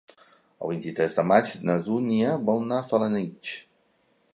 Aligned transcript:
El 0.67 0.71
vint-i-tres 0.71 1.17
de 1.19 1.25
maig 1.33 1.53
na 1.69 1.77
Dúnia 1.91 2.35
vol 2.49 2.67
anar 2.67 2.81
a 2.83 2.91
Felanitx. 2.95 3.57